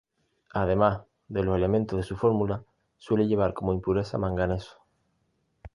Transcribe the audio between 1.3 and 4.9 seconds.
los elementos de su fórmula, suele llevar como impureza manganeso.